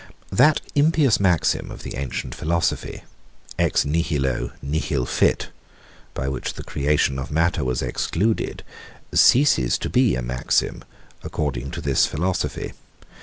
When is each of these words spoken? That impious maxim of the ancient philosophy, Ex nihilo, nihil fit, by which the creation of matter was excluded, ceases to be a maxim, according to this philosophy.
That 0.31 0.61
impious 0.73 1.19
maxim 1.19 1.69
of 1.69 1.83
the 1.83 1.95
ancient 1.95 2.33
philosophy, 2.33 3.03
Ex 3.59 3.85
nihilo, 3.85 4.49
nihil 4.59 5.05
fit, 5.05 5.49
by 6.15 6.27
which 6.27 6.55
the 6.55 6.63
creation 6.63 7.19
of 7.19 7.29
matter 7.29 7.63
was 7.63 7.83
excluded, 7.83 8.63
ceases 9.13 9.77
to 9.77 9.91
be 9.91 10.15
a 10.15 10.23
maxim, 10.23 10.83
according 11.21 11.69
to 11.77 11.81
this 11.81 12.07
philosophy. 12.07 12.73